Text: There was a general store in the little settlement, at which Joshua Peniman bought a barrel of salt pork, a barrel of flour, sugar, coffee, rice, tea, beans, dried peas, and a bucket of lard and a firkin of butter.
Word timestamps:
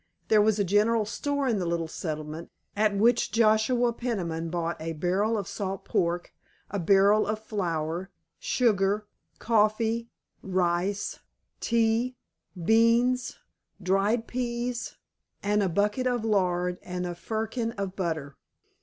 There 0.29 0.41
was 0.41 0.57
a 0.57 0.63
general 0.63 1.05
store 1.05 1.47
in 1.47 1.59
the 1.59 1.65
little 1.67 1.87
settlement, 1.87 2.49
at 2.75 2.97
which 2.97 3.31
Joshua 3.31 3.93
Peniman 3.93 4.49
bought 4.49 4.81
a 4.81 4.93
barrel 4.93 5.37
of 5.37 5.47
salt 5.47 5.85
pork, 5.85 6.33
a 6.71 6.79
barrel 6.79 7.27
of 7.27 7.37
flour, 7.37 8.09
sugar, 8.39 9.05
coffee, 9.37 10.09
rice, 10.41 11.19
tea, 11.59 12.15
beans, 12.65 13.37
dried 13.79 14.25
peas, 14.25 14.95
and 15.43 15.61
a 15.61 15.69
bucket 15.69 16.07
of 16.07 16.25
lard 16.25 16.79
and 16.81 17.05
a 17.05 17.13
firkin 17.13 17.71
of 17.73 17.95
butter. 17.95 18.37